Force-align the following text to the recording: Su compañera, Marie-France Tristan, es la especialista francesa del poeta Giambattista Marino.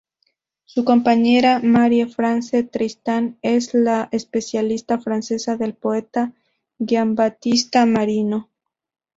Su 0.65 0.83
compañera, 0.83 1.59
Marie-France 1.61 2.63
Tristan, 2.63 3.37
es 3.43 3.75
la 3.75 4.09
especialista 4.11 4.97
francesa 4.97 5.57
del 5.57 5.75
poeta 5.75 6.33
Giambattista 6.79 7.85
Marino. 7.85 8.49